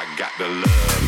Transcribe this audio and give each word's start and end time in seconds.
I 0.00 0.04
got 0.16 0.30
the 0.38 0.46
love. 0.46 1.07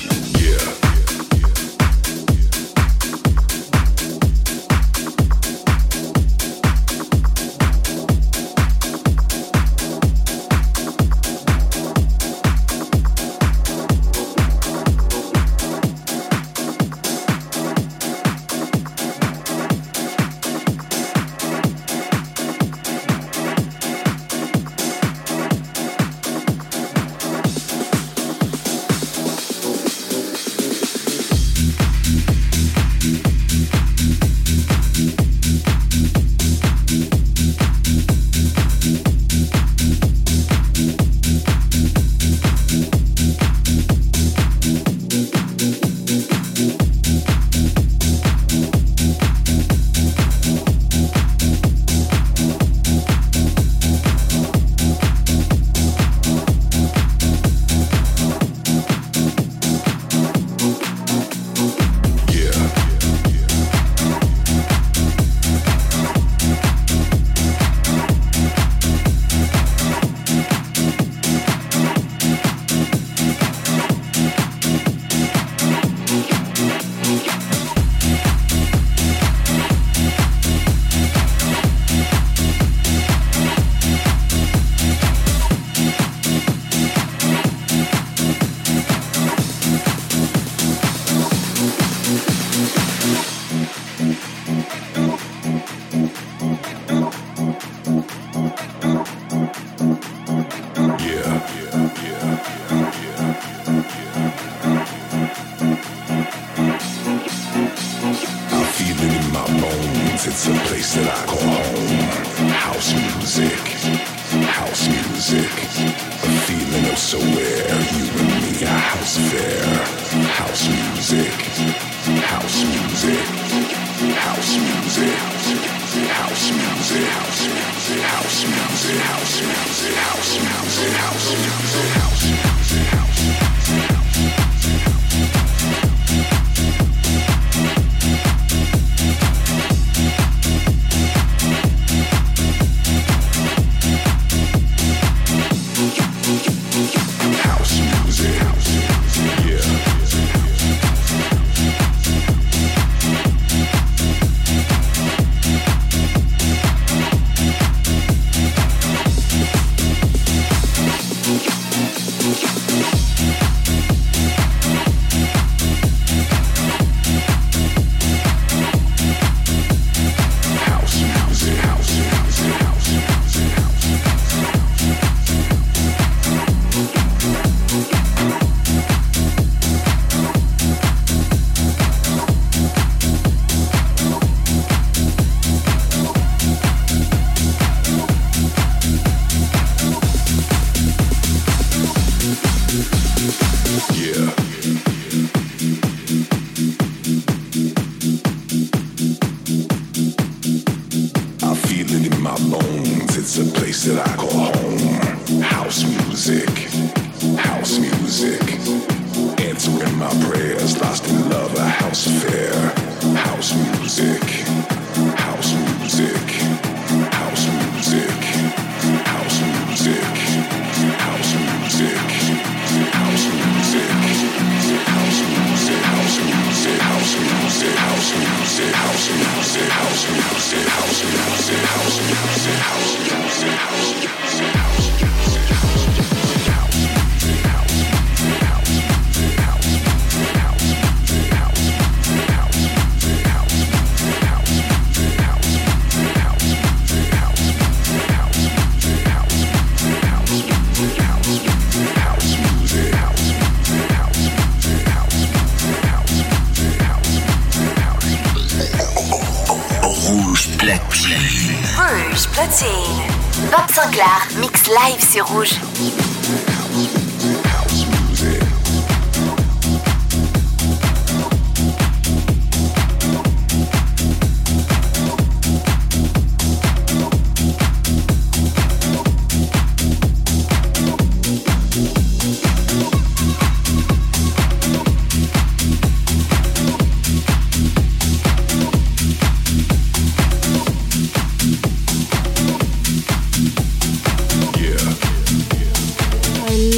C'est 264.99 265.21
rouge. 265.21 265.53
Rouge 265.61 265.70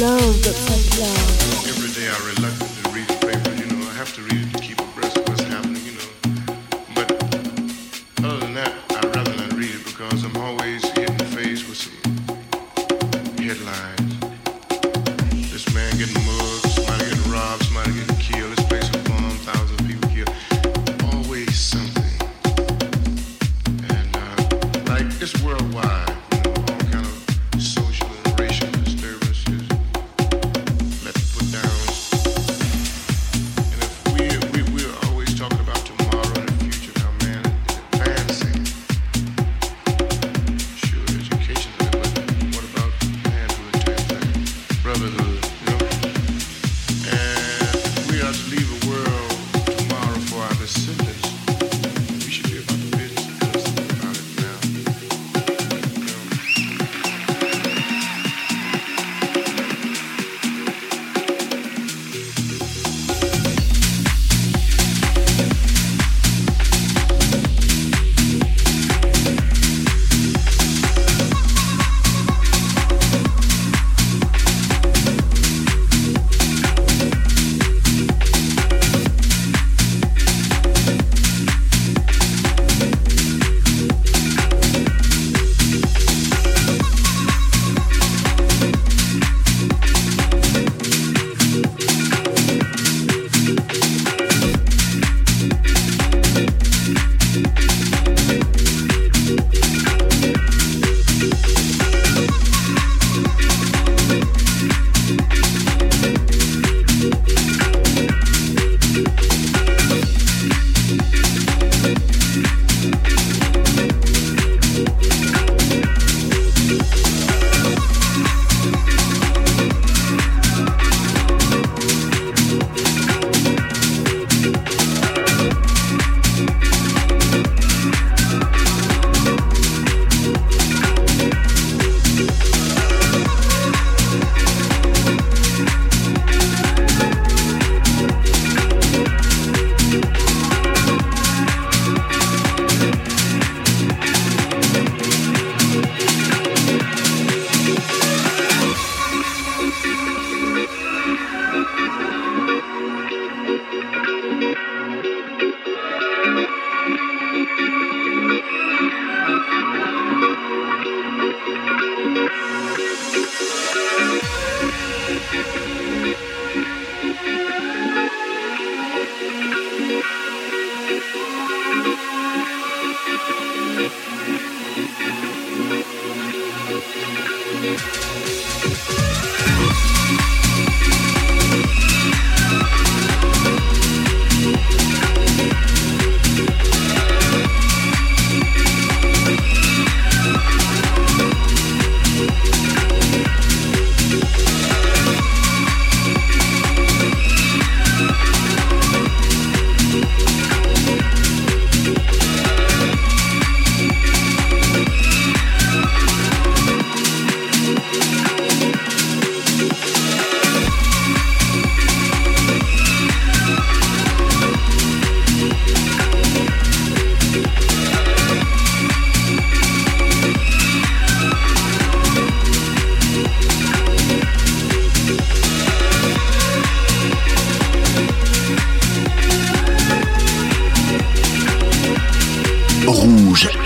love 0.04 0.46
looks 0.46 1.00
love. 1.00 1.33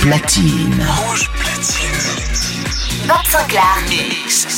Platine. 0.08 0.86
Rouge 0.88 1.28
platine. 1.34 3.06
Bob 3.06 3.26
Sinclair. 3.26 3.76
Mix. 3.90 4.57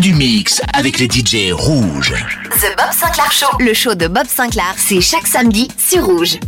Du 0.00 0.14
mix 0.14 0.60
avec 0.74 0.98
les 0.98 1.06
DJ 1.06 1.52
rouges. 1.52 2.14
The 2.60 2.76
Bob 2.76 2.92
Sinclair 2.92 3.32
Show, 3.32 3.46
le 3.58 3.74
show 3.74 3.94
de 3.94 4.06
Bob 4.06 4.26
Sinclair, 4.28 4.74
c'est 4.76 5.00
chaque 5.00 5.26
samedi 5.26 5.68
sur 5.76 6.04
Rouge. 6.04 6.38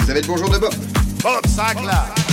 Vous 0.00 0.10
avez 0.10 0.20
le 0.20 0.26
bonjour 0.26 0.48
de 0.48 0.58
Bob. 0.58 0.74
Bob 1.22 1.46
Sinclair. 1.46 2.25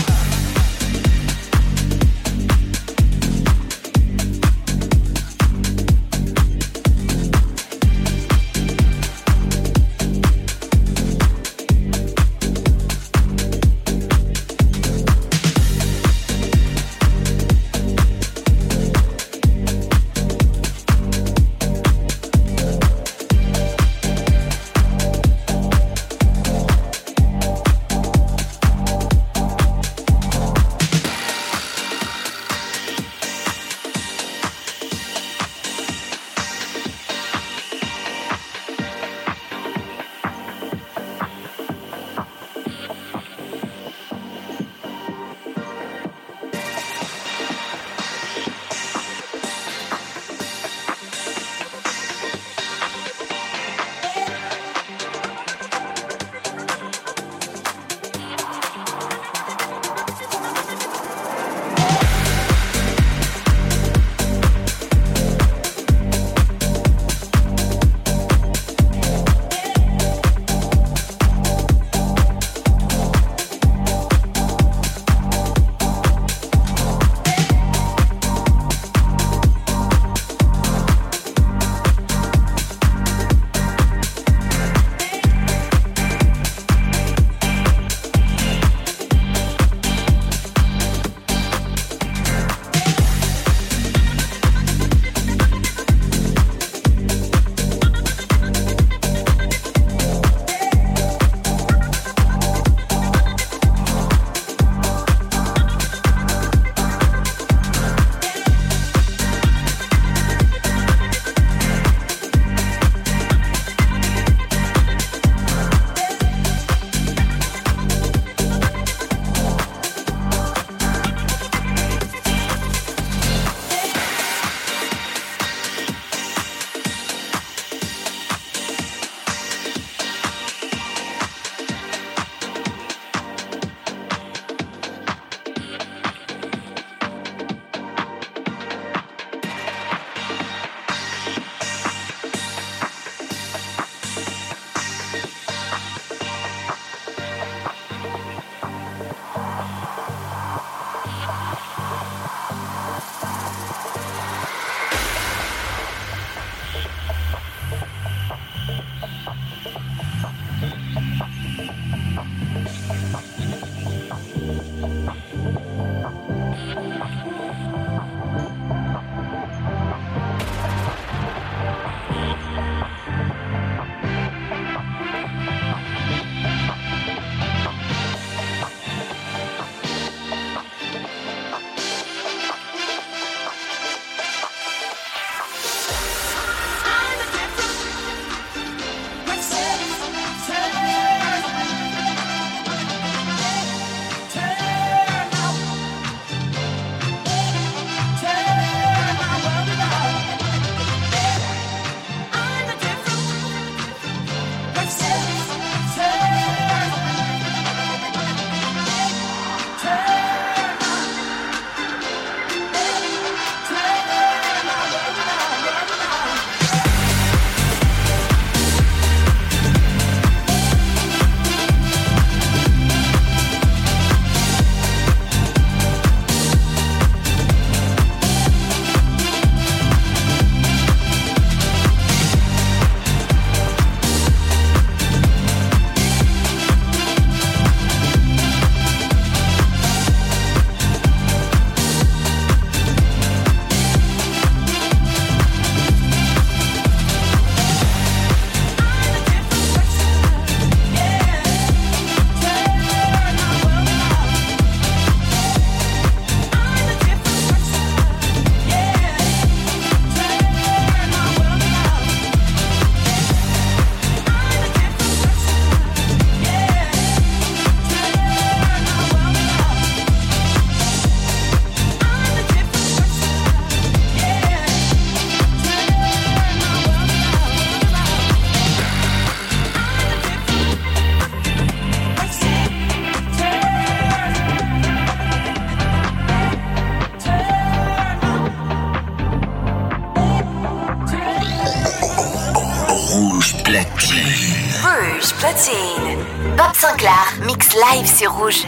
Live 297.75 298.05
sur 298.05 298.31
Rouge. 298.31 298.67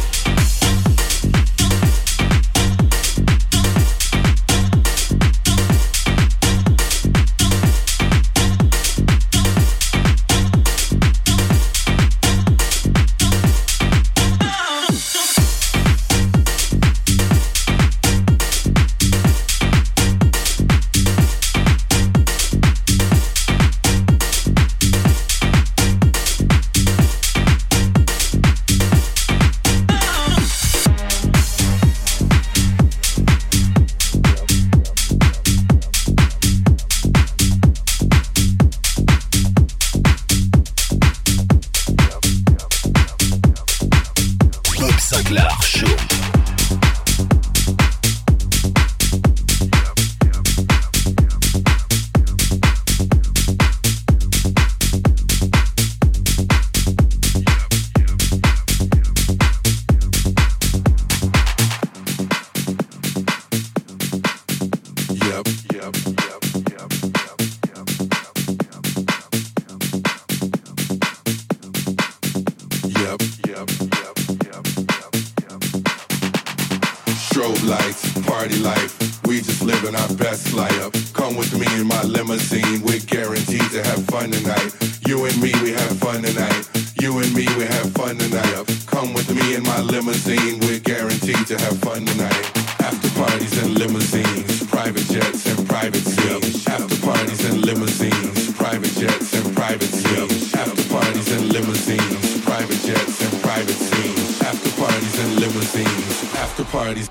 fun 84.21 84.31
tonight. 84.31 84.71
You 85.07 85.25
and 85.25 85.41
me, 85.41 85.51
we 85.63 85.71
have 85.71 85.97
fun 85.97 86.21
tonight. 86.21 86.69
You 87.01 87.17
and 87.17 87.33
me, 87.33 87.45
we 87.57 87.65
have 87.65 87.91
fun 87.93 88.17
tonight. 88.17 88.65
Come 88.85 89.13
with 89.13 89.29
me 89.33 89.55
in 89.55 89.63
my 89.63 89.81
limousine. 89.81 90.59
We're 90.61 90.79
guaranteed 90.79 91.47
to 91.47 91.57
have 91.57 91.79
fun 91.79 92.05
tonight. 92.05 92.45
After 92.79 93.09
parties 93.17 93.55
and 93.63 93.79
limousines, 93.79 94.67
private 94.67 95.07
jets 95.09 95.47
and 95.47 95.67
private 95.67 96.05
seals. 96.05 96.67
After 96.67 96.97
parties 97.01 97.43
and 97.49 97.65
limousines, 97.65 98.53
private 98.53 98.93
jets 99.01 99.33
and 99.33 99.55
private 99.55 99.93
seals. 100.01 100.53
After 100.53 100.83
parties 100.93 101.31
and 101.31 101.51
limousines, 101.53 102.41
private 102.41 102.81
jets 102.85 103.17
and 103.25 103.41
private 103.41 103.79
seals. 103.89 104.41
After 104.41 104.69
parties 104.81 105.17
and 105.23 105.39
limousines, 105.39 106.35
after 106.35 106.63
parties. 106.65 107.10